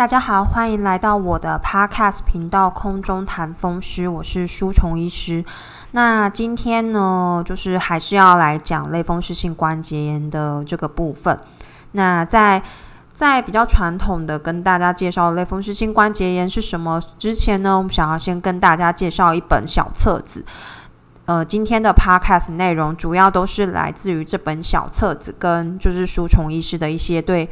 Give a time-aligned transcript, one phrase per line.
[0.00, 5.44] 大家好，欢迎来到我的 Podcast 频道空中谈风湿，我是舒虫医师。
[5.90, 11.38] 那今天呢，就是还是要来讲类风湿性关节炎的这个部分。
[11.92, 12.62] 那在
[13.12, 20.42] 在比较传统的跟大家介绍类风湿性关节炎是什么之前呢，我们想要先跟大家介绍一本小册子。
[21.26, 27.46] 呃，今天的 Podcast 内容主要都是来自于这本小册子，跟就是舒虫医师的一些对。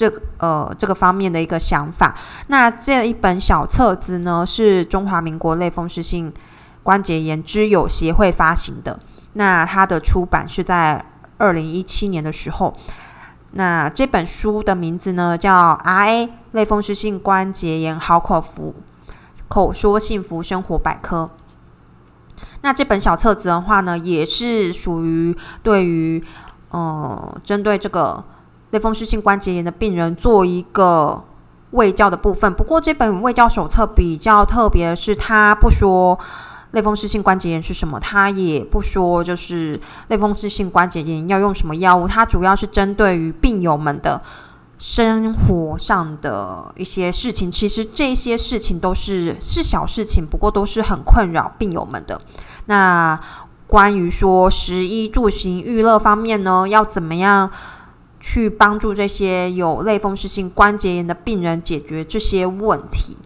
[0.00, 2.16] 这呃，这个方面的一个想法。
[2.46, 6.32] 那这一本小册子呢，是中华民国类风湿性
[6.82, 8.98] 关节炎之友协会发行的。
[9.34, 11.04] 那它的出版是在
[11.36, 12.74] 二零一七年的时候。
[13.50, 18.74] 那这本书的名字呢，叫《RA 类风湿性关节炎好口服
[19.48, 21.28] 口说幸福生活百科》。
[22.62, 26.24] 那这本小册子的话呢，也是属于对于
[26.70, 28.24] 呃，针对这个。
[28.70, 31.22] 类风湿性关节炎的病人做一个
[31.72, 32.52] 卫教的部分。
[32.54, 36.18] 不过这本卫教手册比较特别的是，它不说
[36.72, 42.06] 类风湿性关节炎是什么，它也不说就是类风湿性关节炎要用什么药物。
[42.06, 44.20] 它主要是针对于病友们的
[44.78, 47.50] 生活上的一些事情。
[47.50, 52.20] 其实这些事情都是是小事情，不过都是很困扰病友们的。
[52.66, 53.18] 那
[53.66, 57.50] 关于说食衣住行娱乐方面呢，要怎么样？
[58.20, 63.16] 去帮助这些有类风湿性关节炎的病人解决这些问题。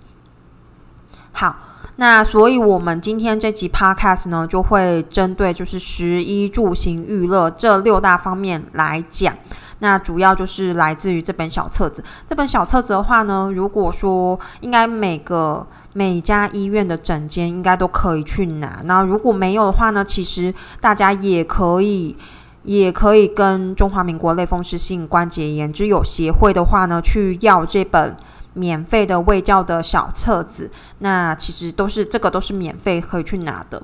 [1.32, 1.56] 好，
[1.96, 9.34] 那所以我们今天这集 podcast 呢，就会针对就是食衣住行娱乐这六大方面来讲。
[9.80, 12.02] 那主要就是来自于这本小册子。
[12.26, 18.80] 这本小册子的话呢，如果说应该每个每家医院的诊间应该都可以去拿。
[18.84, 22.16] 那如果没有的话呢，其实大家也可以。
[22.64, 28.16] 也可以跟中华民国类风湿性关节炎之友协会的话呢，去要这本
[28.54, 30.70] 免费的卫教的小册子。
[31.00, 33.82] 那其实都是这个都是免费可以去拿的。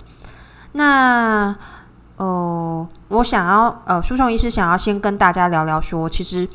[0.73, 1.55] 那
[2.17, 6.49] 呃，我想要呃，书虫医师想要先跟大家聊聊说，其实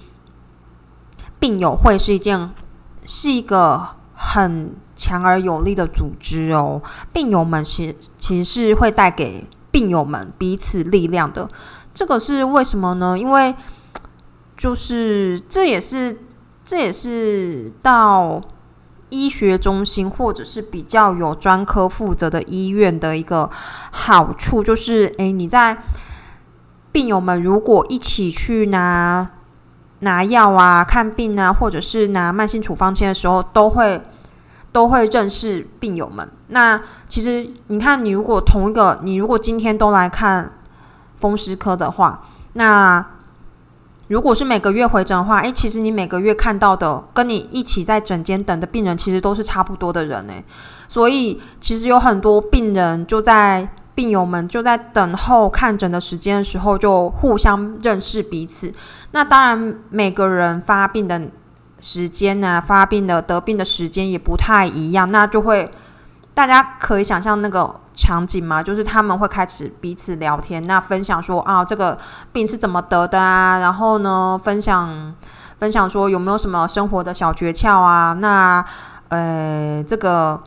[1.40, 2.50] 病友会是一件
[3.06, 3.86] 是一个
[4.16, 6.82] 很强而有力的组织哦。
[7.14, 11.48] 病友们其其实是会带给病友们彼此力量的。
[11.96, 13.18] 这个是为什么呢？
[13.18, 13.56] 因为
[14.58, 16.20] 就是这也是
[16.66, 18.42] 这也是到
[19.08, 23.50] 医学中心或者是比较有专科负责的医院的一个
[23.92, 25.78] 好处，就是诶，你在
[26.92, 29.30] 病友们如果一起去拿
[30.00, 34.02] 拿药啊、看病啊，或者是拿慢性处方签的时候，都会
[34.74, 36.30] 都会认识病友们。
[36.48, 40.52] 那其实你看，你如果同一个，你如果今天都来看。
[41.20, 43.06] 风湿科的话，那
[44.08, 50.44] 如果是每个月回诊的话，诶，其实你每个月看到的跟你一起在诊间等的病人，其实都是差不多的人诶。
[50.88, 58.72] 所以其实有很多病人就在病友们就在等候看诊的时间的时候，就互相认识彼此。
[59.12, 61.20] 那当然，每个人发病的
[61.82, 65.72] 时间呢，发病的得病的时间也不太一样，那就会
[66.36, 67.82] 大家可以想象那个。
[67.98, 71.98] 场景吗，就是他们会开始彼此聊天，那分享说啊，这个
[72.34, 73.58] 病是怎么得的啊？
[73.60, 75.16] 然后呢，分享
[75.60, 78.12] 分享说有没有什么生活的小诀窍啊？
[78.20, 78.62] 那
[79.08, 80.44] 呃，这个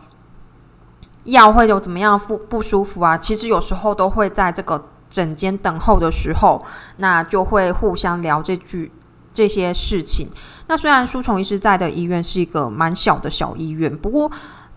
[1.24, 3.16] 药会有怎么样不不舒服啊？
[3.16, 6.62] 其实有时候都会在这个诊间等候的时候，
[6.98, 8.92] 那就会互相聊这句
[9.32, 10.28] 这些事情。
[10.66, 14.30] 那虽然书虫医师在的医院是一个蛮小的小医院，不过。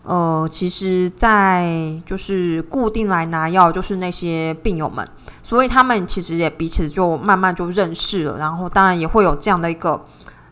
[0.04, 5.08] 呃，其实，在就是固定来拿药，就是那些病友们，
[5.44, 10.04] 所以他们其实也彼此就慢慢就认识了，然后当然也会有这样的一个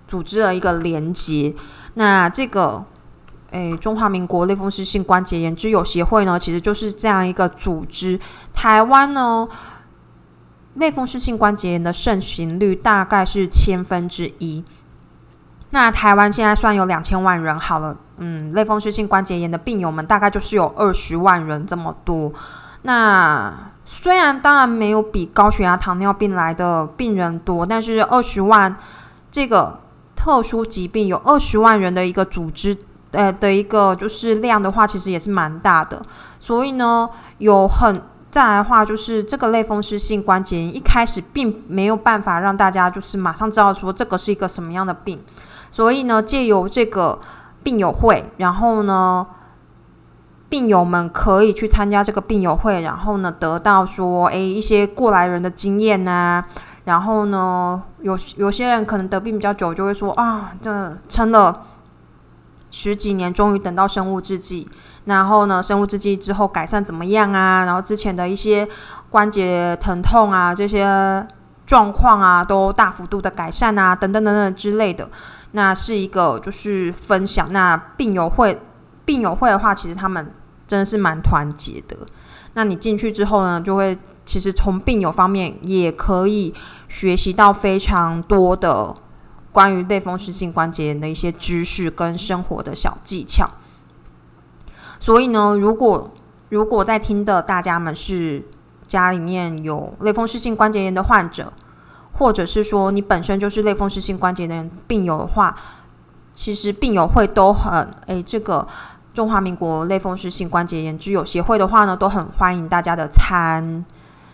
[0.07, 1.55] 组织的一个连接。
[1.95, 2.85] 那这个，
[3.49, 8.19] 诶，中华民国类风湿性关节炎之友协会呢，其实就是这样一个组织。
[8.53, 9.47] 台湾呢，
[10.75, 14.63] 类风湿性关节炎的盛行率大概是千分之一。
[15.71, 17.97] 那台湾现在算有两千万人好了。
[18.19, 22.31] 嗯，类风湿性关节炎的病友们大概就是有二十万人这么多。
[22.83, 28.75] 那虽然当然没有比高血压、糖尿病来的病人多，但是二十万
[29.31, 29.80] 这个
[30.16, 32.77] 特殊疾病有二十万人的一个组织，
[33.12, 36.01] 呃的一个就是量的话，其实也是蛮大的。
[36.39, 38.01] 所以呢，有很
[38.31, 45.19] 再来的话，就是这个类风湿性关节炎一开始并没有办法让大家就是马上知道说这个是一个什么样的病，
[45.69, 47.19] 所以呢，借由这个。
[47.63, 49.25] 病友会，然后呢，
[50.50, 56.44] 病友们可以去参加这个病友会，然后呢，得到说，诶一些过来人的经验呐，
[56.85, 61.63] 然后呢，有有些人可能得病比较久，就会说啊，这撑了
[62.71, 64.67] 十几年，终于等到生物制剂。
[65.05, 67.65] 然后呢，生物制剂之后改善怎么样啊？
[67.65, 68.67] 然后之前的一些
[69.09, 71.25] 关节疼痛啊，这些
[71.65, 75.09] 状况啊，都大幅度的改善啊，等等等等之类的。
[75.51, 77.51] 那是一个就是分享。
[77.51, 78.60] 那病友会，
[79.06, 80.31] 病友会的话，其实他们
[80.68, 81.98] 真的是蛮团结的。
[82.54, 86.54] 那你进去之后呢，就会其实从病友方面也可以
[86.88, 88.96] 学习到非常多的
[89.51, 93.50] 关于类风湿性关节炎的一些知识跟生活的小技巧。
[95.00, 96.12] 所以呢，如果
[96.50, 98.44] 如果在听的大家们是
[98.88, 101.54] 家里面有类风湿性关节炎的患者，
[102.19, 105.56] 或者是说你本身就是类风湿性关节炎病友的话，
[106.33, 108.68] 其实病友会都很诶，这个
[109.13, 113.83] 中华民国类风湿性关节炎之友协会的话呢，都很欢迎大家的参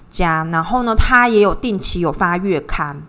[0.10, 0.44] 加。
[0.52, 3.02] 然后呢，他也有定期有发月刊，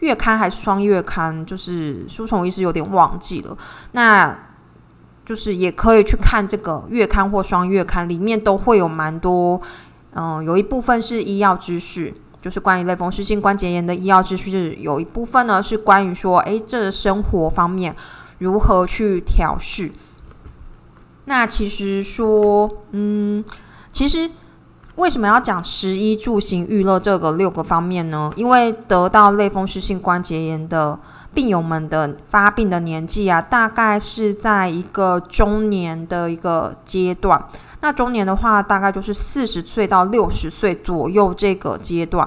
[0.00, 3.56] 月刊还是双月刊，就是书虫医师有点忘记了。
[3.92, 4.36] 那
[5.24, 9.60] 就是也可以去看这个月刊或双月刊，里面都会有蛮多，
[10.14, 12.12] 嗯，有一部分是医药知识，
[12.44, 17.96] 就是关于类风湿性关节炎的医药知识；有一部分呢是关于说，诶，这生活方面
[18.36, 19.90] 如何去调试。
[21.24, 23.42] 那其实说，嗯，
[23.90, 24.30] 其实
[24.96, 28.30] 为什么要讲食衣住行娱乐这个六个方面呢？
[28.36, 30.98] 因为得到类风湿性关节炎的。
[31.34, 37.44] 病友们的发病的年纪啊，大概是在一个中年的一个阶段。
[37.84, 42.26] 那中年的话，大概就是四十岁到六十岁左右这个阶段。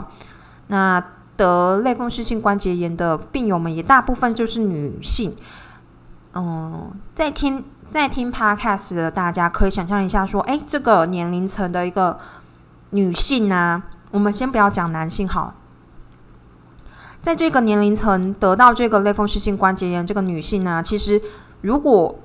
[0.67, 1.03] 那
[1.35, 5.35] 得类风湿性关节炎的病友们也大部分就是女性。
[6.35, 12.19] 嗯，在听在听 Podcast 的大家可以想象一下，说，哎，这个年龄层的一个
[12.91, 13.81] 女性呢，
[14.11, 15.55] 我们先不要讲男性好。
[17.19, 21.19] 在这个年龄层得到这个类风湿性关节炎，这个女性呢，其实
[21.61, 22.19] 如果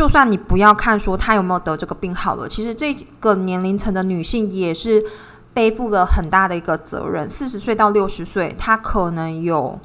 [0.00, 5.04] 就算你不要看说她有没有得这个病好了，其实这个年龄层的女性也是
[5.52, 7.28] 背负了很大的一个责任。
[7.28, 9.78] 四十岁到六十岁，她可能有，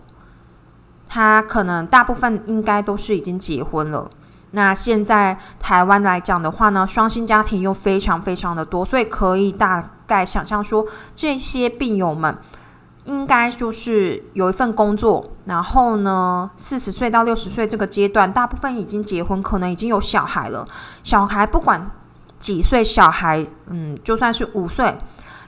[1.09, 4.09] 她可能大部分应该都是已经结婚了。
[4.51, 12.37] 那现在台湾来讲的话呢，双薪家庭又非常非常的多，所以可以大概想象说，这些病友们。
[13.05, 20.67] 应该就是有一份工作，然后呢，四十岁到六十岁这个阶段，大部分已经结婚，可能已经有小孩了。
[21.03, 21.91] 小孩不管
[22.39, 24.97] 几岁，小孩嗯，就算是五岁，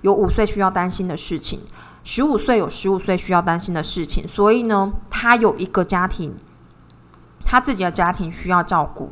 [0.02, 1.60] 有五岁需要担心的事情，
[2.04, 4.28] 十五岁有十五岁需要担心的事情。
[4.28, 6.36] 所以呢，他有一个家庭，
[7.44, 9.12] 他自己的家庭需要照顾。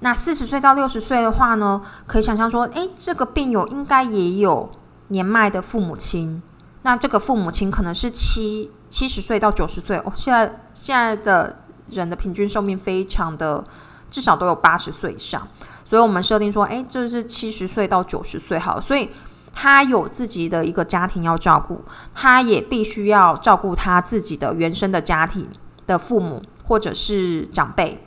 [0.00, 4.70] 那四十岁到六十岁的话呢，可以想象说，诶，这个病友应该也有
[5.08, 6.42] 年迈的父母亲。
[6.84, 13.64] 那这个父母亲可能是七七十岁到九十岁哦，现在现在的人的平均寿命非常的，
[14.10, 15.48] 至少都有八十岁以上，
[15.86, 19.08] 所以我们设定说，哎，这是七十岁到九十岁好，所以
[19.54, 21.82] 他有自己的一个家庭要照顾，
[22.14, 25.48] 他也必须要照顾他自己的原生的家庭
[25.86, 28.06] 的父母或者是长辈，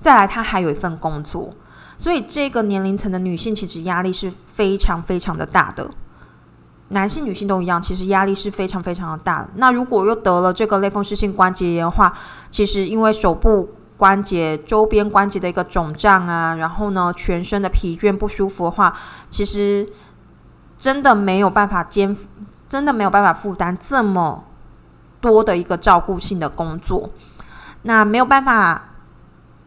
[0.00, 1.52] 再来他还有一份工作，
[1.98, 5.90] 所以这个年龄层的女性其实压力是非常非常的大的。
[6.92, 9.48] 男性、女性都一样，其实压力是非常非常的大。
[9.54, 12.12] 那如果又得了这个类风湿性关节炎的话，
[12.50, 18.92] 其实因为手部关节周边关节的一个肿胀啊，然后呢，全身的疲倦不舒服的话，
[19.28, 19.88] 其实
[20.76, 22.16] 真的没有办法肩，
[22.68, 24.42] 真的没有办法负担这么
[25.20, 27.10] 多的一个照顾性的工作。
[27.82, 28.82] 那没有办法，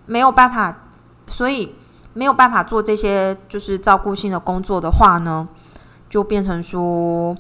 [0.08, 0.77] 没有办法，
[1.27, 1.74] 所以
[2.13, 5.48] 没有办法做这些就是照顾性的工作的话呢？
[6.13, 7.36] 就变成说，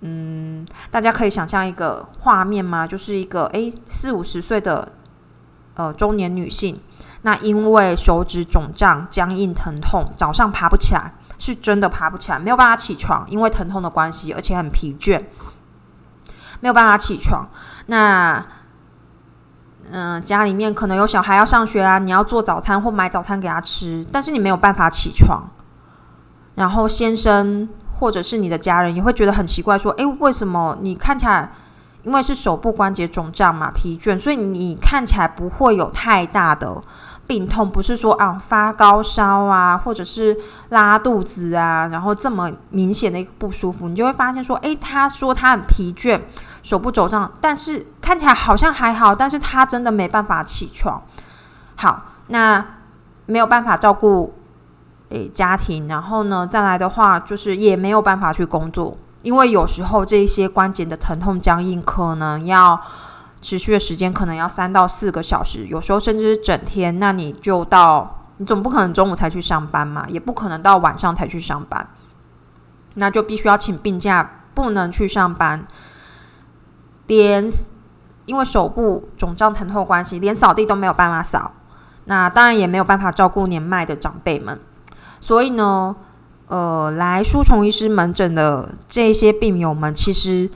[0.00, 2.86] 嗯，大家可以想象一个画面吗？
[2.86, 4.92] 就是一个诶四五十岁的
[5.74, 6.80] 呃中年女性，
[7.20, 15.22] 那因为手指肿胀、僵硬、疼痛，早上爬不起来，是真的爬不起来，没有办法起床，因为疼痛的关系，而且很疲倦，
[16.60, 17.46] 没有办法起床。
[17.88, 18.42] 那
[19.90, 25.50] 嗯，家里面可能有小孩要上学啊，你要做早餐或买早餐给他吃，但是你没有办法起床，
[26.54, 27.68] 然后先生。
[27.98, 31.52] 或者是你的家人也会觉得很奇怪，说：“诶，为什么你看起来，
[32.04, 36.80] 因为是手部关节肿胀嘛，疲倦，所以你看起来不会有太大的
[37.26, 40.36] 病痛，不是说啊发高烧啊，或者是
[40.70, 46.20] 拉肚子啊，然后这么明显的一个不舒服，你就会发现说：诶，他说他很疲倦，
[46.62, 51.02] 手部肿胀，但是看起来好像还好，但是他真的没办法起床。
[51.76, 52.64] 好，那
[53.26, 54.34] 没有办法照顾。”
[55.10, 62.80] 诶，家庭，然后呢，再来的话，就是也没有办法去工作，因为有时候这一些关节的疼痛僵硬，可能要
[63.40, 66.98] 持续的时间可能要三到四个小时，有时候甚至整天。
[66.98, 71.88] 那你就到，你总不可能中午才去上班嘛，也不可能到晚上才去上班，
[72.94, 75.66] 那就必须要请病假，不能去上班，
[77.06, 77.48] 连
[78.26, 81.52] 因为手部肿胀疼痛关系，连扫地都没有办法扫。
[82.04, 84.58] 那当然也没有办法照顾年迈的长辈们，
[85.20, 85.94] 所以呢，
[86.46, 90.48] 呃，来书虫医师门诊的这些病友们，其实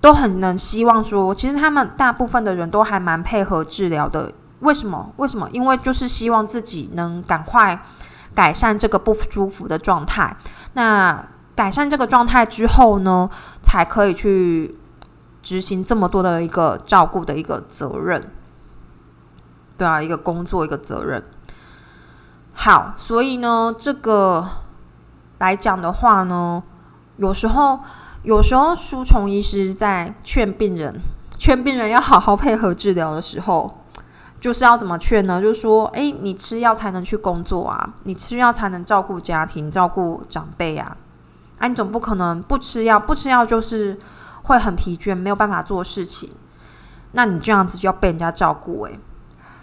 [0.00, 4.32] 都很能希望说，其实他们大部分的人都还蛮配合治疗的。
[4.60, 5.12] 为什么？
[5.16, 5.48] 为什么？
[5.52, 7.82] 因为就是希望自己能赶快
[8.34, 10.36] 改善这个不舒服的状态。
[10.74, 13.28] 那改善这个状态之后呢，
[13.62, 14.78] 才可以去
[15.42, 18.30] 执行这么多的一个照顾的一个责任。
[19.78, 21.24] 对啊，一个工作，一个责任。
[22.52, 24.46] 好，所以呢，这个
[25.38, 26.62] 来讲的话呢，
[27.16, 27.80] 有时候，
[28.22, 31.00] 有时候书虫医师在劝病人，
[31.38, 33.78] 劝病人要好好配合治疗的时候，
[34.40, 35.40] 就是要怎么劝呢？
[35.40, 40.96] 就是说，哎，你吃药才能去工作啊，你吃药才能照顾家庭、照顾长辈啊。
[41.58, 43.98] 啊，你总不可能不吃药，不吃药就是
[44.42, 46.30] 会很疲倦，没有办法做事情。
[47.12, 48.98] 那你这样子就要被人家照顾，诶。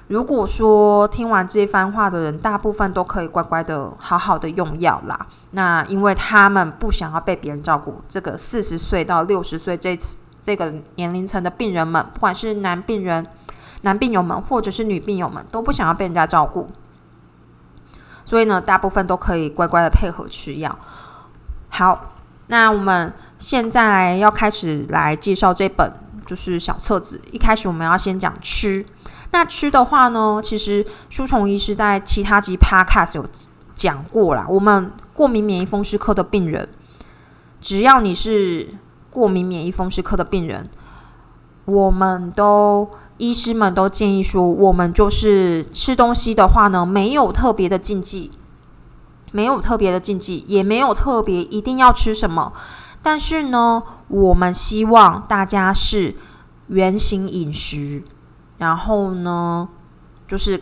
[0.08, 5.28] 如果说听完这番话的人，大部分都可以乖乖的好好的用药啦。
[5.52, 9.98] 那因为他们不想要被别人照顾，这个四十岁到六十岁这
[10.42, 13.28] 这个年龄层的病人们，不管是男病人、
[13.82, 16.70] 男病友们，或者是女病友们，都不想要被人家照顾。
[18.24, 20.80] 所以呢，大部分都可以乖乖的配合吃药。
[21.68, 22.14] 好，
[22.48, 25.92] 那我们现在要开始来介绍这本
[26.26, 27.22] 就是小册子。
[27.32, 28.86] 一开始我们要先讲吃。
[29.32, 33.26] 那吃的话呢，其实书虫医师在其他集 podcast 有
[33.76, 34.46] 讲过啦。
[34.50, 36.68] 我们过敏免疫风湿科的病人，
[37.62, 38.74] 只要你是
[39.10, 40.70] 过敏免疫风湿科的病人，
[41.66, 48.32] 我们都医师们都建议说，我们就是吃东西的话呢，没有特别的禁忌，
[49.32, 52.54] 没有特别的禁忌，也没有特别一定要吃什么。
[53.04, 56.16] 但是呢，我们希望大家是
[56.68, 58.04] 原形饮食。
[58.58, 59.70] 然后呢，
[60.28, 60.62] 就是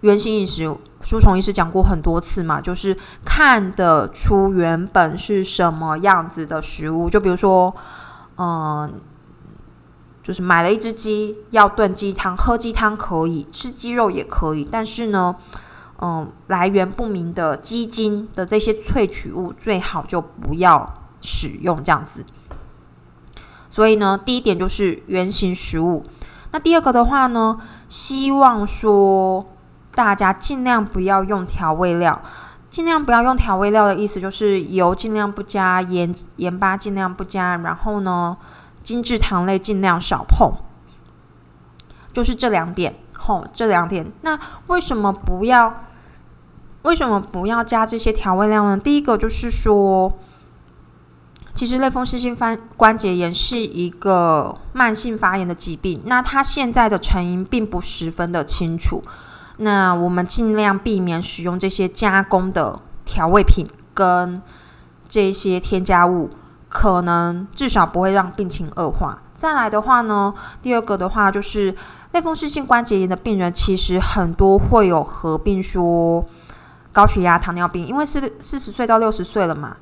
[0.00, 7.08] 原型饮食，书虫医师讲过很多次嘛，就是看得出原本是什么样子的食物。
[7.08, 7.74] 就比如说，
[8.36, 8.92] 嗯，
[10.22, 15.36] 就是买了一只鸡，要炖鸡汤，喝鸡汤可以，吃鸡肉也可以，但是呢，
[16.02, 22.24] 嗯，来源不明的鸡精的这些萃取物，最好就不要使用这样子。
[23.70, 26.04] 所以呢，第一点就是原型食物。
[26.56, 29.44] 那第二个的话呢，希望说
[29.94, 32.18] 大家尽量不要用调味料，
[32.70, 38.34] 尽量不要用调味料的意思就是油尽量不加，盐盐巴尽量不加，然后呢，
[38.82, 40.50] 精制糖类尽量少碰，
[42.14, 42.94] 就是这两点。
[43.12, 44.10] 吼，这两点。
[44.22, 45.84] 那为什么不要？
[46.84, 48.78] 为什么不要加这些调味料呢？
[48.78, 50.10] 第一个就是说。
[51.56, 59.02] 其实类风湿性关关节炎是一个慢性发炎的疾病，那它现在的成因并不十分的清楚。
[59.56, 64.42] 那我们尽量避免使用这些加工的调味品跟
[65.08, 66.28] 这些添加物，
[66.68, 69.22] 可能至少不会让病情恶化。
[69.32, 71.74] 再来的话呢，第二个的话就是
[72.12, 76.22] 类风湿性关节炎的病人，其实很多会有合并说
[76.92, 79.78] 高血压、糖尿病，因为是四十岁到六十岁了嘛。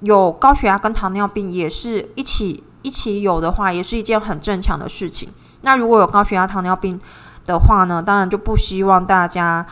[0.00, 5.28] 有高血压跟糖尿病也是一起一起有的话，也是一件很正常的事情。
[5.62, 7.00] 那如果有高血压、糖尿病
[7.46, 9.66] 的话呢，当然就不希望大家，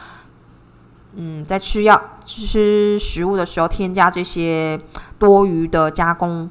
[1.14, 4.80] 嗯，在吃药、吃食物的时候添加这些
[5.18, 6.50] 多余的加工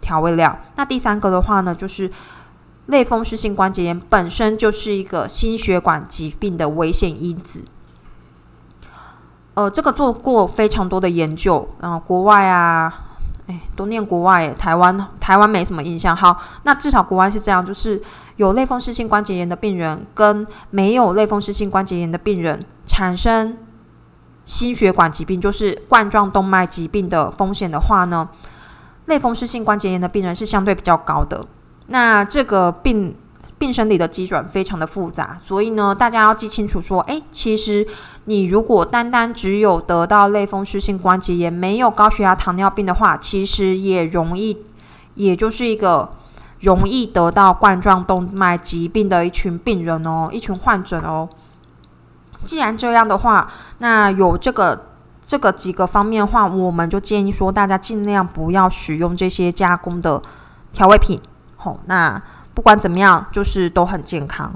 [0.00, 0.56] 调味料。
[0.76, 2.10] 那第三个的话呢，就是
[2.86, 7.64] 类风湿性关节炎本身就是一个心血管疾病的危险因子。
[9.54, 12.92] 呃，这个做过非常多的研究，然后国外啊，
[13.48, 16.16] 哎，都念国外，台湾台湾没什么印象。
[16.16, 18.00] 好，那至少国外是这样，就是
[18.36, 23.58] 有类风湿性关节炎的病人跟没有类风湿性关节炎的病人产生
[24.44, 28.28] 心血管疾病，就是冠状动脉疾病的风险的话呢，
[29.06, 31.44] 类风湿性关节炎的病人是相对比较高的。
[31.88, 33.16] 那这个病。
[33.60, 37.86] 病生理的机转非常的复杂，所以呢，大家要记清楚说，诶，其实
[38.26, 44.64] 你如果单单只有得到类风湿性关节炎，没有高血压、糖尿病的话，其实也容易，
[45.14, 46.10] 也就是一个
[46.60, 51.28] 容易得到冠状动脉疾病的一群病人哦，一群患者哦。
[52.44, 54.88] 既然这样的话，那有这个
[55.26, 60.22] 这个几个方面的话，我们就建议说，大家尽量不要使用这些加工的
[60.72, 61.20] 调味品。
[61.56, 62.22] 好，那。
[62.52, 64.52] 不管怎么样，就是都很健康。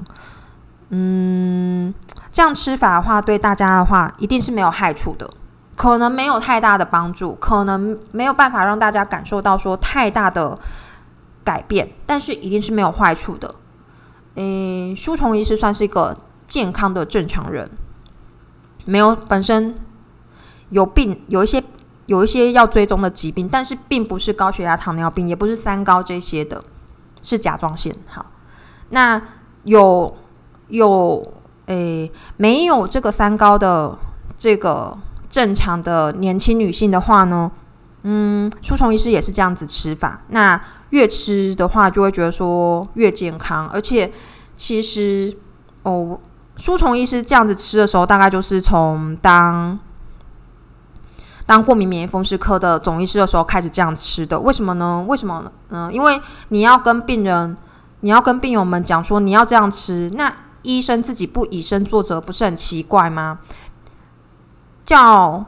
[0.97, 1.93] 嗯，
[2.29, 5.29] 这样吃法的话，对大家的话，一定是没有害处的，
[5.75, 10.57] 可能没有太大的帮助，可能没有办法让大家感受到说太大的
[11.43, 13.55] 改变，但是一定是没有坏处的。
[14.35, 16.15] 诶，书虫医师算是一个
[16.47, 17.69] 健康的正常人，
[18.85, 19.75] 没有本身
[20.69, 21.61] 有病，有一些
[22.05, 26.63] 有一些要追踪的疾病，但是并不是高血压、糖尿病，也不是三高这些的，
[27.21, 27.93] 是甲状腺。
[28.07, 28.25] 好，
[28.89, 29.21] 那
[29.63, 30.15] 有
[30.67, 31.33] 有
[31.67, 33.97] 诶没有这个三高的
[34.37, 34.97] 这个
[35.29, 37.51] 正常的年轻女性的话呢？
[38.03, 40.21] 嗯，书虫医师也是这样子吃法。
[40.29, 44.11] 那越吃的话，就会觉得说越健康，而且
[44.55, 45.35] 其实
[45.81, 46.19] 哦，
[46.55, 49.79] 书虫医师这样子吃的时候，大概就是从当
[51.47, 54.39] 当过敏免疫风湿科的总医师的时候开始这样吃的。
[54.39, 55.03] 为什么呢？
[55.07, 55.51] 为什么呢？
[55.69, 57.57] 嗯，因为你要跟病人，
[58.01, 60.31] 你要跟病友们讲说你要这样吃，那
[60.65, 63.39] 医生自己不以身作则，不是很奇怪吗？
[64.85, 65.45] 叫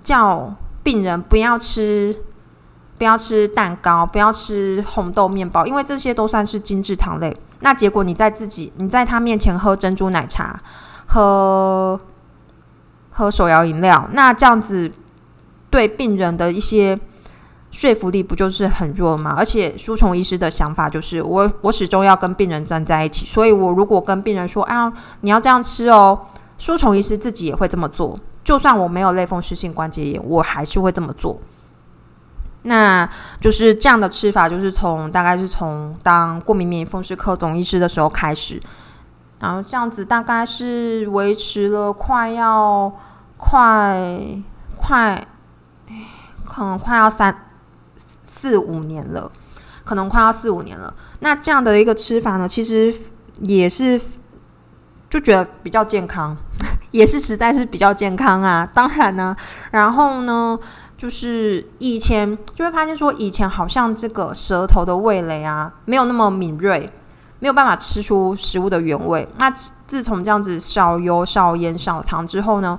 [0.00, 2.22] 叫病人不要吃。
[2.98, 7.36] 不要吃蛋糕，不要吃红豆面包，因为这些都算是精致糖类。
[7.60, 10.58] 那结果你在自己你在他面前喝珍珠奶茶，
[11.06, 12.00] 喝
[13.10, 14.90] 喝手摇饮料，那这样子
[15.68, 16.98] 对病人的一些
[17.76, 19.34] 说服力不就是很弱吗？
[19.36, 24.90] 而且书虫医师的想法就是，我我始终要跟病人站在一起，所以我如果跟病人说啊，
[25.20, 26.18] 你要这样吃哦，
[26.56, 28.18] 书虫医师自己也会这么做。
[28.42, 31.38] 就算我没有类风湿性关节炎，我还是会这么做。
[32.62, 33.06] 那
[33.42, 38.58] 就是这样的吃法，就是从大概是从当过敏免疫风湿科总医师的时候开始，
[39.40, 42.90] 然后这样子大概是维持了快要
[43.36, 44.18] 快
[44.78, 45.22] 快，
[46.46, 47.42] 可能快要三
[48.36, 49.30] 四五年了，
[49.84, 50.94] 可能快要四五年了。
[51.20, 52.94] 那这样的一个吃法呢，其实
[53.40, 53.98] 也是
[55.08, 56.36] 就觉得比较健康，
[56.92, 58.68] 也是实在是比较健康啊。
[58.74, 59.34] 当然呢，
[59.70, 60.58] 然后呢。
[60.98, 66.90] 就是以前就会发现说，以前好像这个舌头的味蕾啊，没有那么敏锐，
[67.38, 69.28] 没有办法吃出食物的原味。
[69.36, 69.52] 那
[69.86, 72.78] 自从这样子少油、少盐、少糖之后呢，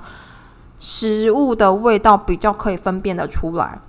[0.80, 3.80] 食物的味道比较可以分辨的出来。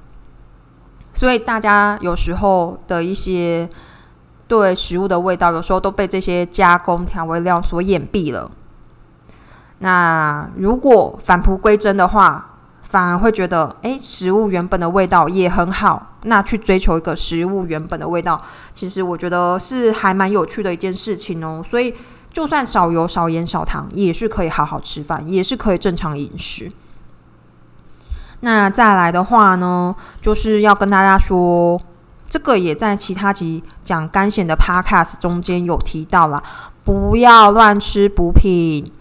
[1.19, 3.69] 所以大家有时候的一些
[4.47, 8.49] 对食物的味道，有时候都被这些加工调味料所掩蔽了。
[9.81, 16.15] 那如果返璞归真的话，反而会觉得，哎，食物原本的味道也很好。
[16.23, 18.41] 那去追求一个食物原本的味道，
[18.73, 21.61] 其实我觉得是还蛮有趣的一件事情哦。
[21.69, 21.93] 所以，
[22.33, 26.71] 就算少油、少盐、少糖，也是可以好好吃饭，也是可以正常饮食。
[28.41, 31.81] 那再来的话呢，就是要跟大家说，
[32.29, 36.43] 这个也在其他集讲肝险的 Podcast 中间有提到了，
[36.85, 38.93] 不要乱吃补品，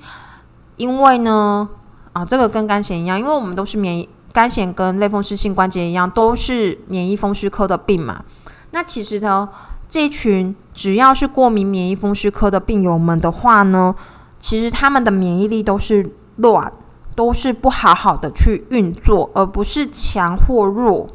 [0.77, 1.69] 因为呢。
[2.13, 8.23] 啊，这个跟肝炎一样，因为我们都是免疫肝炎跟类风湿性关节一样，都是免疫风湿科的病嘛。
[8.71, 9.47] 那其实呢，
[9.87, 13.93] 这群只要是过敏免疫风湿科的病友们的话呢，
[14.39, 16.73] 其实他们的免疫力都是乱，
[17.17, 21.07] 都是不好好的去运作，而不是强或弱。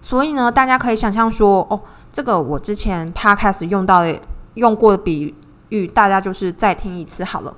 [0.00, 1.80] 所以呢，大家可以想象说，哦，
[2.10, 4.20] 这个我之前 podcast 用到的
[4.54, 5.32] 用过的比
[5.68, 7.54] 喻，大家就是再听一次好了。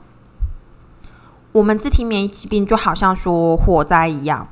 [1.53, 4.47] 我们自体免疫疾病就好像说火灾一样，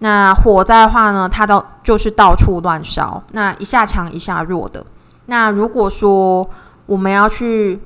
[0.00, 4.84] 那火灾的话呢，它都就是到处乱烧，那一下强一下弱的。
[5.26, 6.50] 那如果说
[6.86, 7.80] 我们要去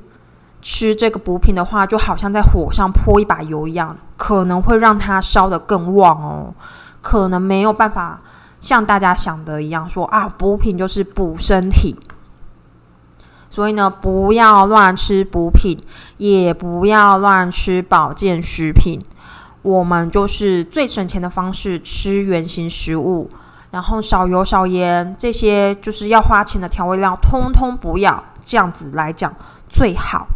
[0.62, 6.54] 吃这个补品的话，就好像在火上泼一把油一样，可能会让它烧得更旺哦，
[7.00, 8.20] 可能没有办法
[8.60, 11.96] 像大家想的一样说啊，补品就是补身体。
[13.48, 15.76] 所以呢，不要乱吃补品，
[16.18, 19.00] 也不要乱吃保健食品。
[19.62, 23.28] 我们就是最省钱的方式，吃原形食物，
[23.72, 28.22] 然后少油少盐，这些就是要花钱的调味料，通通不要。
[28.44, 29.34] 这样子来讲
[29.68, 30.26] 最好。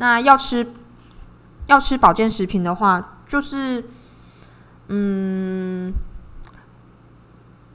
[0.00, 0.72] 那要吃
[1.66, 3.84] 要吃保健食品的话，就是
[4.88, 5.92] 嗯，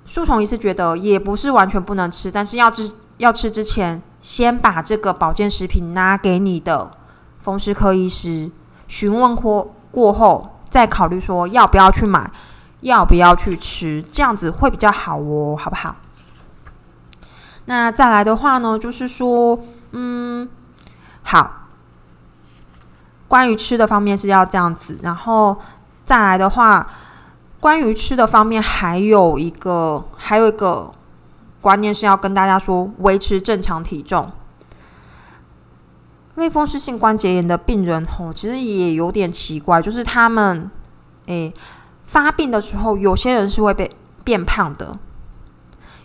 [0.05, 2.95] 树虫也是觉得也不是完全不能吃，但是要吃。
[3.17, 6.91] 要吃之前，先把这个保健食品拿给你的
[7.39, 8.51] 风湿科医师
[8.89, 12.29] 询问过过后，再考虑说要不要去买，
[12.81, 15.95] 要不要去吃，这样子会比较好哦，好不好？
[17.67, 20.49] 那再来的话呢，就是说，嗯，
[21.23, 21.64] 好，
[23.35, 25.57] 关于吃的方面是要这样子，然后
[26.05, 26.87] 再来的话，
[27.59, 30.89] 关于吃的方面还有一个，还有一个。
[31.59, 34.31] 观念是要跟大家说维持正常体重。
[36.35, 40.69] 类风湿性关节炎的病人吼，其实也有点奇怪，就是他们
[41.25, 41.51] 诶
[42.05, 43.89] 发病的时候，有些人是会被
[44.23, 44.97] 变胖的，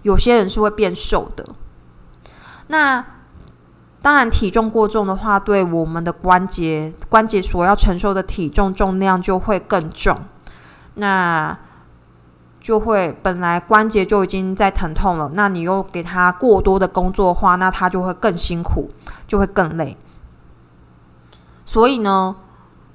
[0.01, 1.47] 有些人是会变瘦的。
[2.69, 3.05] 那
[4.03, 10.17] 当然，体重过重的话，对我们的关节关节所要承受的体重重量就会更重，
[10.95, 11.59] 那
[12.59, 18.89] 就会本来关节就已经在疼痛了，那你又给他过多的工作的话，那他就会更辛苦，
[19.27, 19.99] 就会更累。
[21.67, 22.37] 所以呢，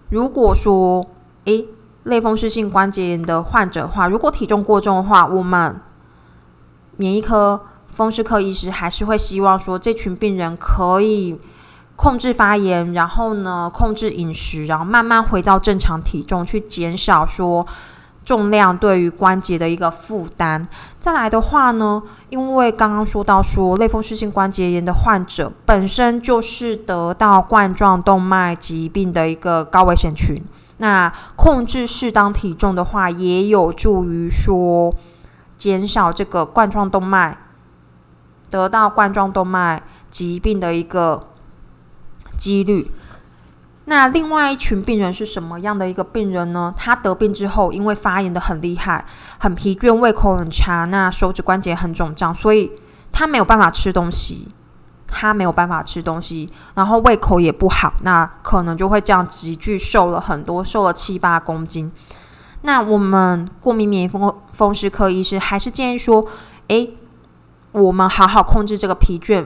[0.10, 1.06] 如果说
[1.44, 1.68] 诶
[2.04, 5.80] 类风湿性关节炎的患者的话，如果体重过重的话，我们
[6.98, 7.62] 免疫科。
[7.96, 11.40] 风湿科医师还是会希望说，这群病人可以
[11.96, 17.66] 控制发炎，然后呢，控制饮食，然后慢慢回到正常体重，去减少说
[18.26, 20.68] 重量对于关节的一个负担。
[21.00, 30.44] 再来的话呢，因为刚刚说到说，类风湿性关节炎的患者本身就是得到冠状动脉疾病的一个高危险群，
[30.80, 34.94] 那控制适当体重的话，也有助于说
[35.56, 37.38] 减少这个冠状动脉。
[38.50, 41.28] 得到冠状动脉疾病的一个
[42.38, 42.90] 几率。
[43.88, 46.74] 那另外一群病人是什么样的一个病人呢？
[46.76, 49.06] 他得病之后，因为发炎的很厉害，
[49.38, 52.72] 很疲倦，胃口很差，那手指关节很肿胀，所以
[53.12, 54.50] 他没有办法吃东西，
[55.08, 61.92] 他没有办法吃东西，然后胃口也不好，那可能就会这样急剧瘦了很多，瘦了七八公斤。
[62.64, 66.26] 那我们过敏免疫风风湿科医师还是建议说，
[66.70, 66.98] 诶。
[67.82, 69.46] 我们好好控制这个疲倦，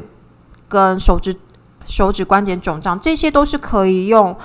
[0.67, 1.35] 跟手指
[1.83, 4.37] 手指关节肿胀，这些都是可以用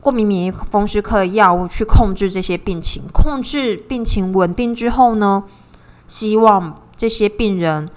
[0.00, 3.02] 过敏免疫风湿科的药物去控制这些病情。
[3.12, 5.44] 控制病情稳定之后呢，
[6.06, 7.90] 希望这些病人，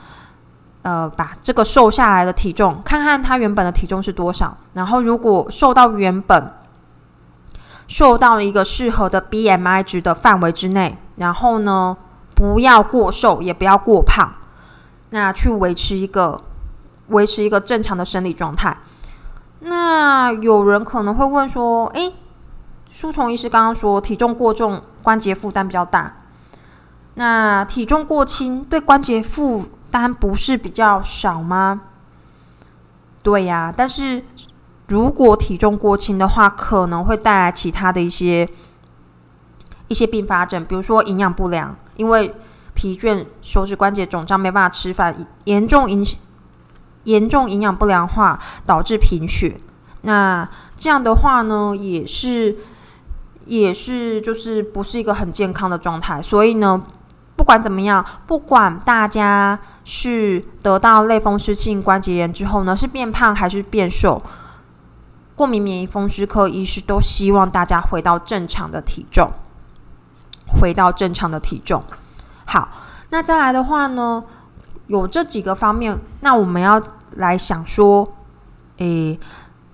[0.81, 4.57] 呃，把这个瘦下来的体重，看看他原本的体重是多少。
[4.73, 6.51] 然后如果瘦到原本
[7.87, 11.95] 瘦到一个适合的 BMI 值的范围之内，然后呢，
[12.35, 14.33] 不要过瘦，也不要过胖。
[15.11, 16.41] 那去维持一个
[17.07, 18.77] 维持一个正常的生理状态。
[19.59, 22.13] 那有人可能会问说：“诶，
[22.89, 26.15] 舒虫医师刚刚说体重过重关节负担比较大，
[27.15, 31.81] 那体重过轻对关节负担不是比较少吗？”
[33.21, 34.23] 对呀，但是
[34.87, 38.47] 如果体重过轻的话，可能会带来其他的一些
[39.89, 42.33] 一些并发症，比如说营养不良，因为。
[42.81, 46.03] 疲倦、手指关节肿胀、没办法吃饭，严重影
[47.03, 49.55] 严重营养不良化，导致贫血。
[50.01, 52.57] 那这样的话呢，也是
[53.45, 56.19] 也是就是不是一个很健康的状态。
[56.19, 56.81] 所以呢，
[57.35, 64.19] 不管怎么样，不管大家是得到类风湿性关节炎之后呢，是变胖还是变瘦，
[65.35, 69.31] 过敏免疫风湿科医师都希望大家回到正常的体重，
[70.59, 71.83] 回到正常的体重。
[72.51, 72.67] 好，
[73.11, 74.21] 那再来的话呢，
[74.87, 78.05] 有这几个方面，那我们要来想说，
[78.75, 79.17] 诶，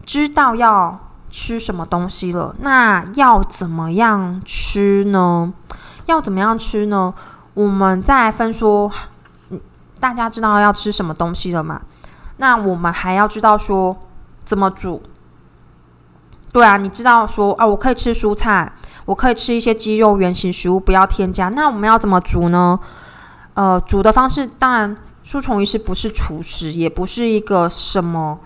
[0.06, 1.00] 知道要
[1.32, 5.52] 吃什么东西了，那要怎么样吃呢？
[6.06, 7.12] 要怎么样吃呢？
[7.56, 8.92] 我们再来分说，
[10.00, 11.82] 大家知道要吃什么东西了嘛？
[12.38, 13.98] 那我们还要知道说
[14.46, 15.02] 怎么煮。
[16.52, 18.72] 对啊，你知道说啊，我可以吃蔬菜。
[19.08, 21.48] 我可以吃一些鸡肉原型食物，不要添加。
[21.48, 22.78] 那我们要怎么煮呢？
[23.54, 28.38] 呃，煮的方式当然，舒虫医师不是厨师，也不是一个什么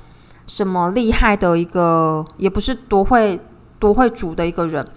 [0.46, 3.42] 什么厉害的一个，也不是多会
[3.80, 4.88] 多会煮的一个人。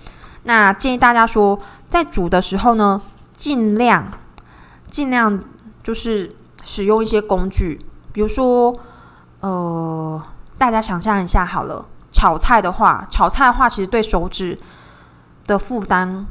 [0.42, 3.00] 那建议大家说，在煮的时候呢，
[3.35, 4.07] 尽量
[4.90, 5.42] 尽量
[5.83, 7.81] 就是使用一些工具，
[8.12, 8.77] 比如说，
[9.40, 10.22] 呃，
[10.59, 14.59] 大家想象一下好了，炒菜的话，炒菜的话，其实对手指。
[15.46, 16.26] 的负担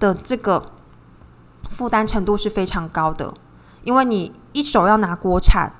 [0.00, 0.72] 的这个
[1.70, 3.32] 负担程度是非常高的，
[3.84, 5.72] 因为你一手要拿锅铲，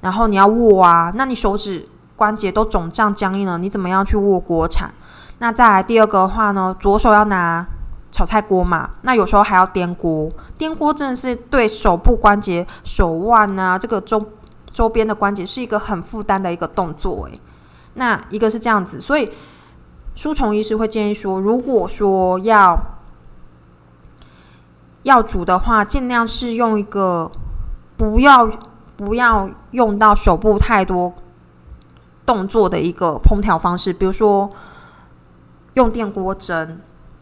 [0.00, 4.92] 然后你要握啊，那你手指关节都肿胀僵硬了，你怎么样去握锅铲？
[5.38, 7.64] 那再来第二个的话呢，左手要拿
[8.10, 14.24] 炒菜锅嘛，那有时候还要颠锅，颠锅真的是对手部关节、手腕啊这个周
[14.72, 17.40] 周边的关节是一个很负担的一个动作诶，
[17.94, 19.30] 那一个是这样子，所以。
[20.14, 22.78] 书虫医师会建议说，如果说要
[25.04, 27.30] 要煮的话，尽量是用一个
[27.96, 28.48] 不要
[28.96, 31.12] 不要用到手部太多
[32.24, 34.50] 动作的一个烹调方式，比如说
[35.74, 36.78] 用电锅蒸，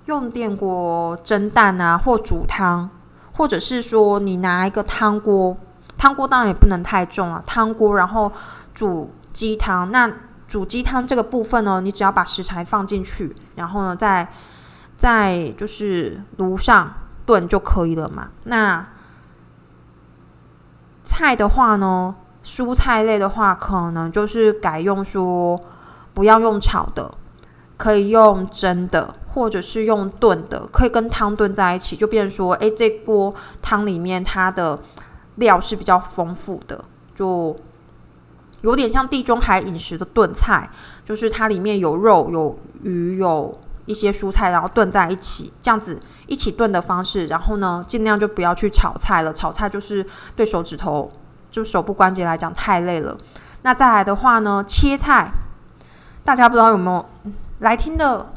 [0.06, 2.90] 用电锅蒸蛋啊，或煮汤，
[3.32, 5.56] 或者是说你拿一个汤锅，
[5.96, 8.30] 汤锅当然也不能太重啊，汤锅然后
[8.74, 9.90] 煮鸡汤。
[9.90, 10.12] 那
[10.50, 14.28] 煮鸡汤这个部分呢，你只要把食材放进去，然后呢，在
[14.98, 16.92] 在就是炉上
[17.24, 18.32] 炖就可以了嘛。
[18.44, 18.86] 那
[21.04, 25.58] 菜的话呢，蔬菜类的话，可能就是改用说
[26.12, 27.10] 不要用炒的，
[27.78, 29.14] 可以用蒸的。
[29.32, 33.32] 或者是用炖的，可以跟汤炖在一起，就变成说，哎，这锅
[33.62, 34.76] 汤里面它的
[35.36, 36.84] 料是比较丰富的，
[37.14, 37.56] 就
[38.62, 40.68] 有点像地中海饮食的炖菜，
[41.04, 47.26] 就是它里面有肉、有鱼、有一些蔬菜，然后炖在一起，这样子一起炖的方式。
[47.26, 50.04] 然后呢，尽量就不要去炒菜了，炒菜就是
[50.36, 51.10] 对手指头
[51.50, 53.16] 就手部关节来讲太累了。
[53.62, 55.30] 那再来的话呢，切菜，
[56.24, 58.32] 大家不知道有没有来听的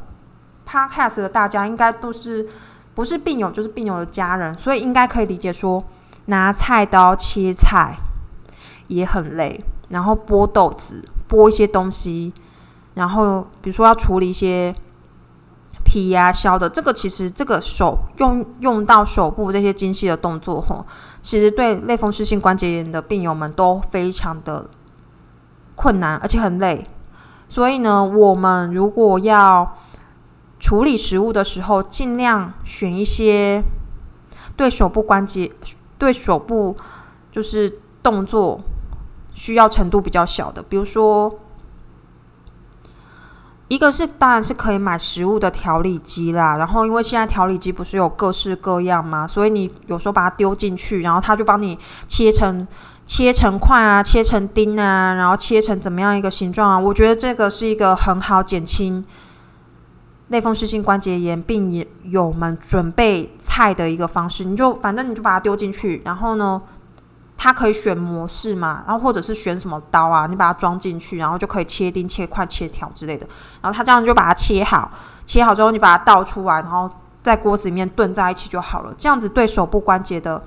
[0.66, 2.48] ？Podcast 的大家应该都是
[2.94, 5.84] 不是病友就是病友的家人，所以应该可以理解说，
[6.26, 7.96] 拿菜刀切菜
[8.88, 9.62] 也很累，
[9.94, 12.32] 然后剥豆子、剥一些东西，
[12.94, 14.74] 然后比如说要处理一些
[15.84, 20.84] 皮呀、削的，这个其实这个手用用到手部这些精细的动作，吼，
[21.22, 24.68] 其实对类风湿性关节炎的病友们都非常的
[25.76, 26.84] 困难，而且很累。
[27.48, 29.76] 所以呢，我们如果要
[30.58, 33.62] 处理食物的时候，尽量选一些
[34.56, 35.52] 对手部关节、
[35.98, 36.76] 对手部
[37.30, 38.60] 就是动作
[39.34, 41.38] 需要程度比较小的，比如说，
[43.68, 46.56] 一个是当然是可以买食物的调理机啦。
[46.56, 52.66] 然后，因为现在调理机不是有各式各样嘛，所以你有时候把它丢进去，然后它就帮你切成
[53.04, 56.78] 切成块啊，切成丁啊，然后切成怎么样一个形状啊？
[56.78, 59.04] 我觉得这个是一个很好减轻。
[60.28, 66.62] 类风湿性关节炎病友们准备菜的一个方式，你就反正你就把它丢进去，然后呢，
[67.36, 73.26] 它可以选模式嘛，然后或者是选什么刀啊，你把它装进去，然后就可以切丁、切块、切条之类的。
[73.60, 74.90] 然后它这样就把它切好，
[75.26, 76.90] 切好之后你把它倒出来，然后
[77.22, 78.94] 在锅子里面炖在一起就好了。
[78.96, 80.42] 这样子对手部关节的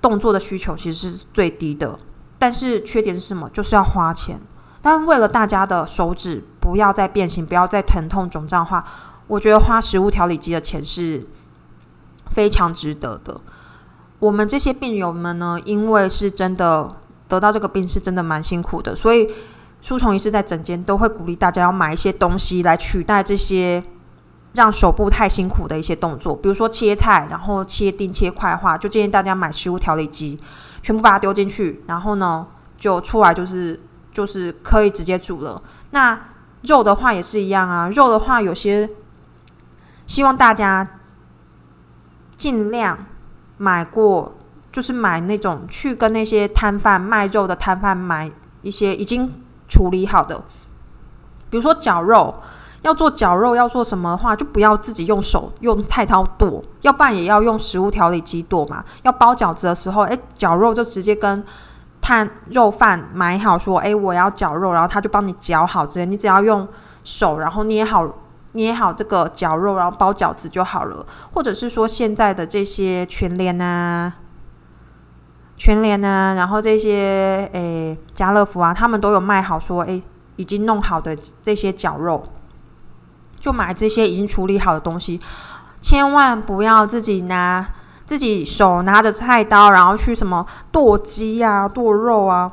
[0.00, 1.98] 动作的需求其实是最低的，
[2.38, 3.50] 但是缺点是什么？
[3.50, 4.40] 就是要花钱。
[4.80, 8.82] 但为了大家的手指不要再变形，不要再疼痛肿胀化，
[9.26, 11.26] 我觉得花食物调理机的钱是
[12.30, 13.38] 非常值得的。
[14.20, 16.94] 我们这些病友们呢，因为是真的
[17.26, 19.28] 得到这个病是真的蛮辛苦的，所以
[19.82, 23.82] 舒虫医师在诊间都会鼓励大家要买一些东西来取代这些
[24.52, 30.38] 让手部太辛苦的一些动作，比如说切菜，然后切丁切块的话，就建议大家买食物调理机，
[30.80, 32.46] 全部把它丢进去，然后呢
[32.78, 33.80] 就出来就是。
[34.12, 35.62] 就是可以直接煮了。
[35.92, 36.20] 那
[36.62, 37.88] 肉的话也是一样啊。
[37.90, 38.90] 肉的话，有些
[40.04, 40.98] 希望大家
[42.36, 43.06] 尽量
[43.60, 44.32] 买过，
[44.72, 49.30] 就是买那种去跟那些摊贩卖肉的摊贩买一些已经
[49.68, 50.42] 处理好的，
[51.50, 52.34] 比如说绞肉。
[52.82, 58.82] 要做绞肉要做什么的话，就不要自己用手用菜刀剁，要不然也要用食物调理机剁嘛。
[59.02, 61.44] 要包饺子的时候，哎，绞肉就直接跟。
[62.02, 66.66] 摊肉贩买好，说哎，我要绞肉，然后他就帮你绞好，直接你只要用
[67.04, 68.08] 手，然后捏好
[68.52, 71.06] 捏好这个绞肉，然后包饺子就好了。
[71.32, 74.14] 或者是说现在的这些全联啊、
[75.56, 80.02] 全联啊，然后这些诶家乐福啊，他们都有卖好，说哎
[80.36, 82.24] 已经弄好的这些绞肉，
[83.38, 85.20] 就买这些已经处理好的东西，
[85.80, 87.66] 千万不要自己拿。
[88.06, 92.50] 自己手拿着菜刀，然后去什么剁鸡啊、剁肉啊，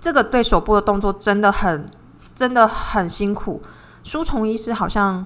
[0.00, 1.88] 这个对手部的动作真的很、
[2.34, 3.62] 真的很辛苦。
[4.08, 5.22] 书虫医师好像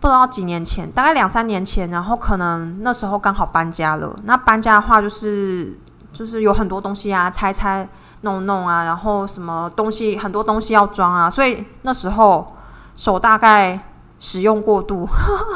[0.00, 4.14] 不知道几年前，大概两三年前，然后可能那时候刚好搬家了。
[4.24, 5.78] 那搬家的话，就是
[6.12, 7.88] 就是有很多东西啊，拆拆
[8.20, 12.54] 弄弄啊，然后什么东西很多东西要装啊，所以那时候
[12.94, 13.80] 手大概。
[14.22, 15.08] 使用过度，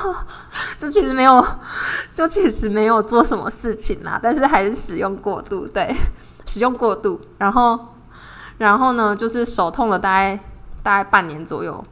[0.78, 1.46] 就其实没有，
[2.14, 5.94] 就其实没有做什么事情啦，但是还是使用过度，对，
[6.46, 7.78] 使用过度，然后，
[8.56, 10.40] 然后呢，就是手痛了大概
[10.82, 11.84] 大概半年左右。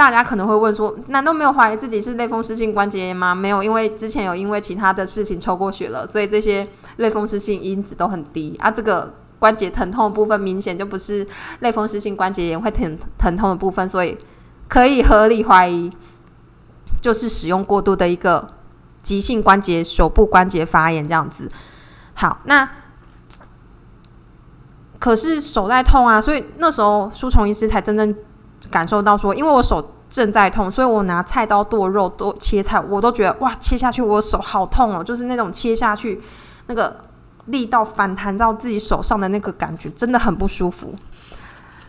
[0.00, 3.34] 大家可能会问说，难道没有怀疑自己是类风湿性关节炎吗？
[3.34, 8.70] 没有，因为之前有因为其他的事情抽过血了，所以这些类风湿性因子都很低啊。
[8.70, 11.26] 这个关节疼痛的部分明显就不是
[11.58, 14.16] 类风湿性关节炎会疼疼痛的部分，所以。
[14.70, 15.90] 可以合理怀疑，
[17.02, 18.46] 就是使用过度的一个
[19.02, 21.50] 急性关节手部关节发炎这样子。
[22.14, 22.70] 好，那
[25.00, 28.14] 可是手在痛啊，所以那时候舒虫医师才真正
[28.68, 36.20] 感受到说，因为我手正在痛，所以我拿菜刀剁肉、剁切菜，我都觉得哇，切下去我手好痛哦，就是那种切下去
[36.66, 36.96] 那个
[37.46, 40.94] 力道反弹到自己手上的那个感觉，真的很不舒服。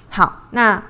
[0.09, 0.81] 好，那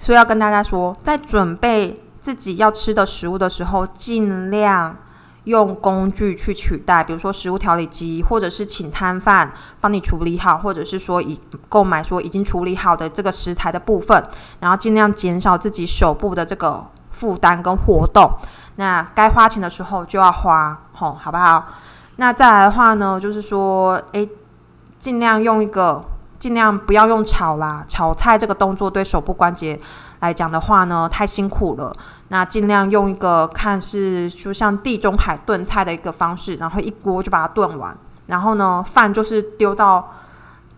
[0.00, 4.96] 所以要跟大家说，在准备自己要吃的食物的时候，尽量。
[5.44, 14.22] 用工具去取代，比如说食物调理机，或者是请摊贩帮你处理好，或者是说已购买说已经处理好的这个食材的部分，
[14.60, 18.30] 然后尽量减少自己手部的这个负担跟活动。
[18.76, 21.66] 那该花钱的时候就要花，吼，好不好？
[22.16, 24.28] 那再来的话呢，就是说，诶，
[24.98, 26.04] 尽量用一个，
[26.38, 29.80] 尽量不要用炒啦，炒菜这个动作对手部关节。
[30.20, 31.94] 来讲的话呢，太辛苦了。
[32.28, 37.96] 那尽量用一个看是就像地中海炖菜的一个方式，然后一锅就把它炖完。
[38.26, 40.12] 然后呢，饭就是丢到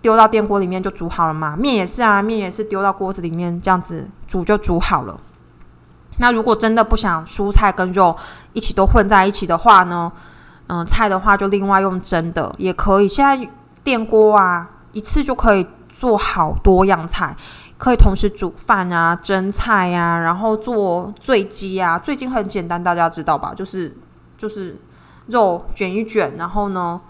[0.00, 1.57] 丢到电锅里面就煮好了嘛。
[1.57, 5.18] 面也是啊，面也是丢到锅子里面这样子煮就煮好了。
[6.18, 8.14] 那如果真的不想蔬菜跟肉
[8.53, 10.12] 一起都混在一起的话呢，
[10.68, 13.09] 嗯，菜的话就另外用蒸的也可以。
[13.09, 13.48] 现在
[13.83, 15.66] 电锅啊，一次就可以
[15.98, 17.35] 做好多样菜。
[17.81, 21.99] 可以同时煮饭啊、蒸菜呀，然后做醉鸡啊。
[21.99, 23.55] 醉鸡很简单，大家知道吧？
[23.57, 23.97] 就是
[24.37, 24.77] 就是
[25.29, 27.01] 肉卷一卷，然后呢，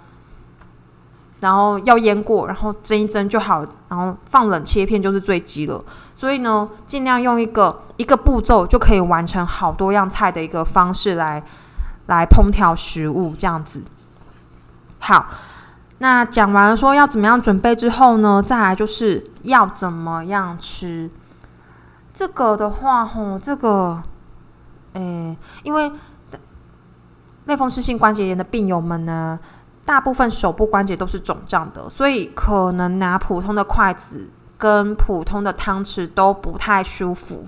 [1.41, 5.85] 然后要腌过，然后蒸一蒸就好，然后放冷切片就是醉鸡了。
[6.15, 11.43] 所以呢，尽量用一个一个步骤就可以完成好多样菜的一个方式来
[12.07, 13.83] 来烹调食物，这样子
[15.01, 15.27] 好。
[16.03, 21.11] 那讲完了说要怎么样准备之后呢，再来就是要怎么样吃。
[22.15, 24.03] 这个的话，吼，这个，
[24.95, 25.93] 诶，因为
[27.45, 29.39] 类风湿性关节炎的病友们呢，
[29.85, 37.45] 大部分手部关节都是肿胀的，所以可能拿普通的筷子跟普通的汤匙都不太舒服。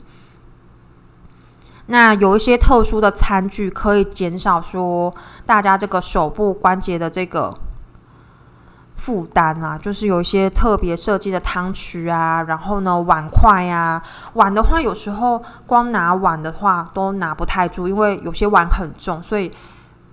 [1.87, 5.15] 那有一些特殊的餐具可以减少说
[5.47, 7.51] 大家这个手部关节的这个。
[9.03, 14.01] 负担啊，就是有一些特别设计的汤匙啊，然后呢碗筷啊，
[14.35, 19.51] 碗的话有时候光拿碗的话都拿不太住，因为有些碗很重，所以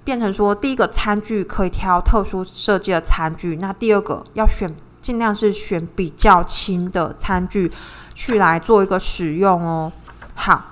[0.04, 7.72] 变成说第一个餐具可以挑特殊设计的餐具，那第二个要选尽量是选比较轻的餐具
[8.16, 9.92] 去来做一个使用哦。
[10.34, 10.64] 好，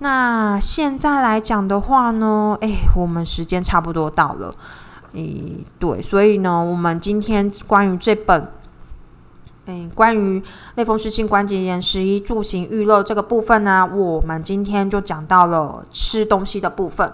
[0.00, 4.54] 那现在来讲的话呢，诶，我们时间差不多到了。
[5.12, 8.48] 诶，对，所以呢，我们今天关于这本，
[9.66, 10.42] 诶，关于
[10.76, 17.12] 类风湿性关节炎十一住行娱乐这个部分呢，我们今天就讲到了吃东西的部分。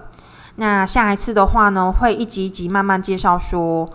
[0.57, 3.91] 那下一次的话呢，会一集一集慢慢介绍说，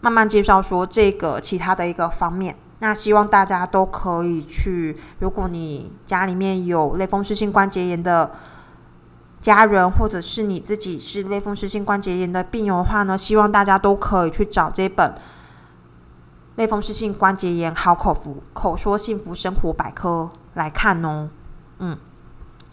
[0.00, 2.56] 慢慢介绍说这个其他的一个方面。
[2.78, 8.30] 那希望大家都可以去，如果你家里面有类风湿性关节炎的。
[9.40, 15.10] 家人或者是你自己是类风湿性关节炎的病友的话呢，希望大家都可以去找这本
[16.56, 21.28] 《类风湿性关节炎好口服口说幸福生活百科》来看哦。
[21.78, 21.96] 嗯，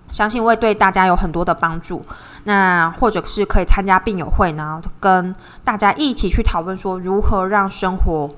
[0.10, 2.04] 相信会对大家有很多的帮助。
[2.45, 8.32] 那或者是可以参加病友会呢，跟大家一起去讨论说如何让生活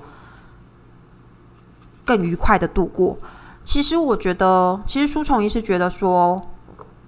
[2.04, 3.16] 更愉快的度过。
[3.64, 6.46] 其实我觉得，其实书虫医师觉得说。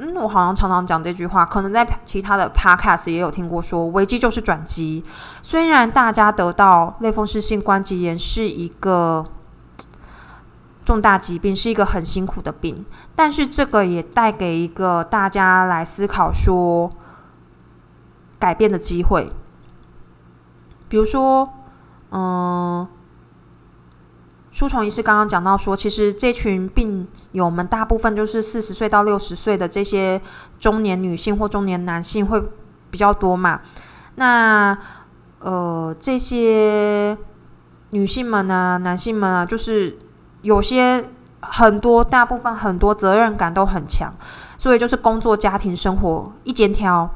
[0.02, 5.04] 嗯，我好像常常讲这句话，可能在其他的 podcast 也有听过，说危机就是转机。
[5.42, 9.26] 虽然大家得到类风湿性关节炎是一个
[10.86, 16.90] 重大疾病，是一个很辛苦的病，但是这个也带给一个大家来思考说
[18.38, 19.30] 改变的机会。
[20.88, 21.46] 比如说，
[22.10, 22.88] 嗯。
[24.60, 30.20] 书虫医师刚刚讲到说，其实这群病友们大部分就是四十岁到六十岁的这些
[30.58, 32.38] 中年女性或中年男性会
[32.90, 33.62] 比较多嘛。
[34.16, 34.76] 那
[35.38, 37.16] 呃，这些
[37.92, 39.98] 女性们呢，男性们啊，就是
[40.42, 41.08] 有些
[41.40, 44.12] 很多，大部分很多责任感都很强，
[44.58, 47.08] 所以就是工作、家庭、生活一肩挑。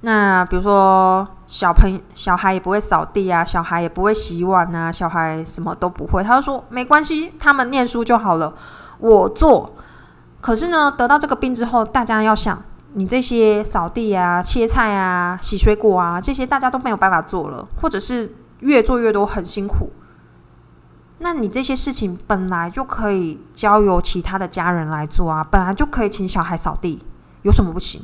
[0.00, 1.28] 那比如说。
[1.52, 6.24] 小朋小孩也不会扫地啊，小孩也不会洗碗啊，小孩什么都不会。
[6.24, 8.54] 他就说没关系，他们念书就好了，
[8.98, 9.74] 我做。
[10.40, 12.62] 可是呢，得到这个病之后，大家要想，
[12.94, 19.90] 你这些扫地啊、切菜啊、洗水果啊，这些大家都没有办法做了，或者是越做越多，很辛苦。
[21.18, 27.04] 那你这些事情本来就可以交由其他的家人来做啊，本来就可以请小孩扫地，
[27.42, 28.00] 有什么不行？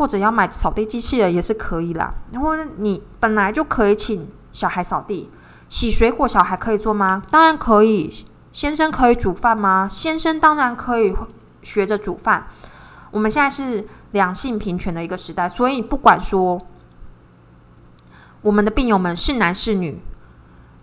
[0.00, 2.14] 或者要买扫地机器人也是可以啦。
[2.32, 5.28] 然后你本来就可以请小孩扫地、
[5.68, 7.22] 洗水果，小孩可以做吗？
[7.30, 8.24] 当然可以。
[8.50, 9.86] 先生可以煮饭吗？
[9.88, 11.14] 先生当然可以
[11.62, 12.46] 学着煮饭。
[13.10, 16.58] 我们现在是两性平权的一个时代，所以不管说
[18.40, 20.02] 我们的病友们是男是女，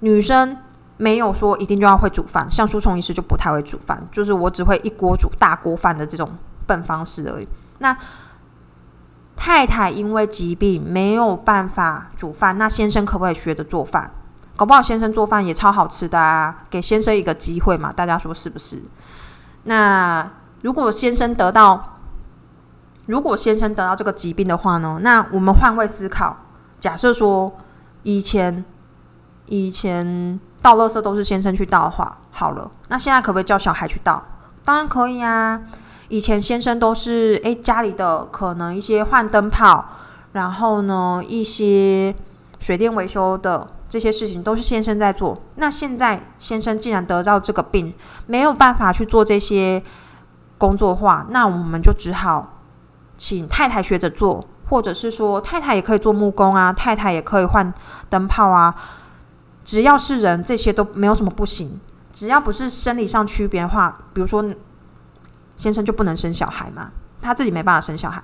[0.02, 0.58] 女生
[0.98, 6.38] 没有说一定就要会煮饭，像舒虫医师就不太会煮饭，就是我只会一锅煮大锅饭的这种
[6.68, 7.48] 笨方式而已。
[7.80, 7.98] 那
[9.38, 14.12] 太太因为疾病没有办法煮饭，那先生可不可以学着做饭？
[14.58, 16.64] 搞不好先生做饭也超好吃的啊！
[16.68, 18.82] 给先生一个机会嘛，大家说是不是？
[19.66, 20.28] 那
[20.64, 22.00] 如果先生得到，
[23.06, 25.00] 如果先生得到这个疾病的话呢？
[25.04, 26.36] 那我们换位思考，
[26.80, 27.56] 假设说
[28.02, 28.66] 以前
[29.46, 34.24] 以前倒垃圾都是先生去倒的话，好了，那现在可不可以叫小孩去倒？
[34.66, 35.62] 当然可以啊！
[36.10, 39.86] 以前先生都是诶家里的可能一些换灯泡，
[40.34, 42.14] 然后呢一些
[42.60, 43.68] 水电维修的。
[43.90, 45.42] 这些事情都是先生在做。
[45.56, 47.94] 那现在先生既然得到这个病，
[48.26, 49.82] 没有办法去做这些
[50.58, 52.60] 工作的话，那我们就只好
[53.16, 57.74] 请太太学着做，或者是说太太也可以做木工啊，太太也可以换
[58.10, 58.76] 灯泡啊。
[59.64, 61.80] 只要是人，这些都没有什么不行。
[62.12, 64.44] 只要不是生理上区别的话，比如说
[65.58, 66.92] 先生就不能生小孩嘛，
[67.22, 68.24] 他自己没办法生小孩，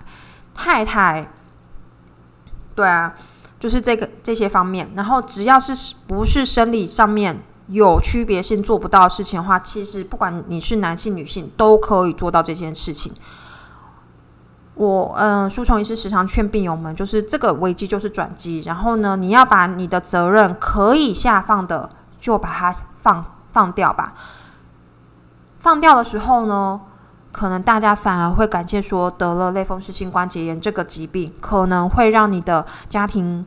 [0.55, 1.29] 太太，
[2.73, 3.13] 对啊。
[3.59, 13.13] 就是这个这些方面，然后只要是不是生理上面有区别性做不到的事情的话，其实不管你是男性女性都可以做到这件事情。
[14.73, 22.69] 我嗯，舒虫医师时常劝病友们，就是这个危机就是转机，然后呢，你要把你的责任可以下放的就把它
[23.01, 23.23] 放
[23.53, 24.13] 放掉吧。
[25.61, 26.81] 放掉的时候呢？
[27.33, 33.43] 可能大家反而会感谢说，得了类风湿性关节炎这个疾病，可能会让你的家庭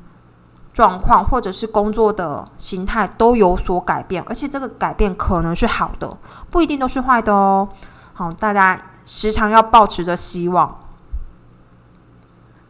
[0.72, 6.16] 状况或者是工作的形态都有所改变，而且这个改变可能是好的，
[6.50, 7.68] 不一定都是坏的哦。
[8.12, 10.78] 好，大家时常要保持着希望。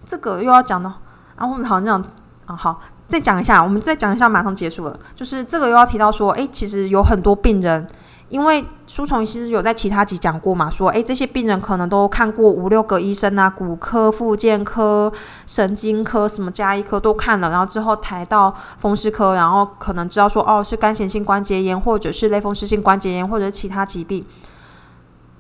[0.05, 0.93] 这个又要讲到
[1.35, 2.05] 啊，我们好像这样
[2.45, 5.01] 啊，好，再讲一下，我们再讲一下，马上结束了。
[5.14, 7.89] 就是这个又要提到说，诶，其实有很多病人。
[8.29, 15.12] 因为舒虫其实有在其他集讲过嘛，说诶这些病人可能都看过五六个医生啊，骨科、复健科、
[15.47, 24.27] 神经科什么加医科都看了，然后之后抬到风湿科，然后可能知道说哦是干性性关节炎，或者是类风湿性关节炎，或者是其他疾病。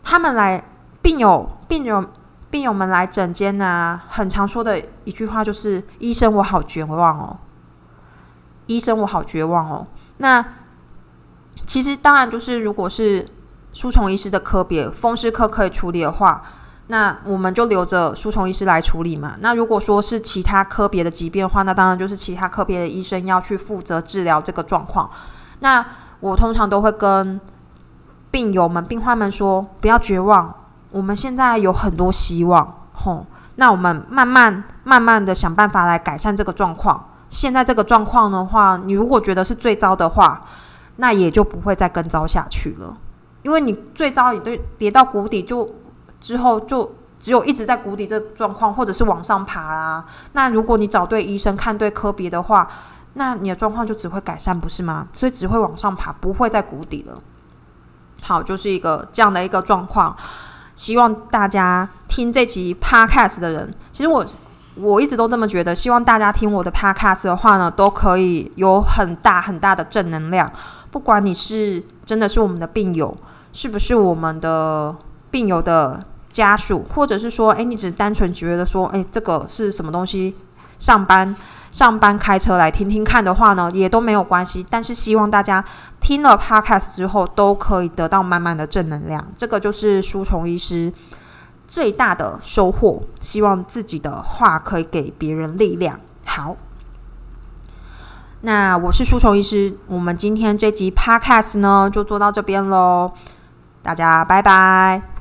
[0.04, 0.62] 他们来
[1.02, 2.04] 病友、病友、
[2.50, 7.36] 病友们来诊间啊，很常说的一句话就是：“医生，我好绝望哦！”
[8.66, 9.86] 医生，我好绝望哦！
[10.18, 10.44] 那。
[11.66, 13.26] 其实当然就是，如果是
[13.72, 16.42] 书虫医师的科别，风湿科可以处理的话，
[16.86, 19.36] 那我们就留着书虫医师来处理嘛。
[19.40, 25.10] 那如果说是其他科别的疾病的话，那当然就是其他科别的医生要去负责治疗这个状况。
[25.60, 25.84] 那
[26.20, 27.40] 我通常都会跟
[28.30, 30.54] 病友们、病患们说，不要绝望，
[30.90, 32.86] 我们现在有很多希望。
[32.92, 37.08] 吼，那我们慢慢、慢慢的想办法来改善这个状况。
[37.28, 40.46] 现在这个状况的话，你如果觉得是最糟的话，
[40.96, 42.96] 那也就不会再更糟下去了，
[43.42, 45.74] 因为你最糟你都跌到谷底，就
[46.20, 50.04] 之后就只有一直在谷底这状况，或者是往上爬啦。
[50.32, 52.68] 那如果你找对医生、看对科别的话，
[53.14, 55.08] 那你的状况就只会改善，不是吗？
[55.14, 57.20] 所以只会往上爬，不会在谷底了。
[58.22, 60.16] 好，就是一个这样的一个状况。
[60.74, 64.24] 希望大家听这集 podcast 的人，其实我
[64.74, 65.74] 我一直都这么觉得。
[65.74, 70.50] 希望大家听我的 podcast 的话呢，都可以有很大很大的正能量。
[70.96, 73.14] 不管你是真的是我们的病友，
[73.52, 74.96] 是不是我们的
[75.30, 80.34] 病友的家属，或者是说，诶，你只单纯觉得说，诶，这个是什么东西？
[80.78, 81.36] 上班
[81.70, 84.64] 上班开车来听听看的话呢，也都没有关系。
[84.70, 85.62] 但是希望大家
[86.00, 89.22] 听了 Podcast 之后，都可以得到满满的正能量。
[89.36, 90.90] 这个就是书虫医师
[91.68, 93.02] 最大的收获。
[93.20, 96.00] 希望自己的话可以给别人力量。
[96.24, 96.56] 好。
[98.46, 103.10] 那我是书虫医师，我们今天这集 podcast 呢就做到这边喽，
[103.82, 105.15] 大家拜拜。